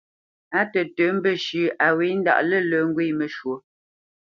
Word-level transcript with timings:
Á 0.59 0.61
tətə̌ 0.71 1.07
mbəshʉ̂ 1.17 1.65
a 1.85 1.87
wě 1.97 2.07
ndaʼ 2.19 2.39
lə̂lə̄ 2.49 2.81
ŋgwě 2.89 3.03
məshwǒ. 3.19 3.53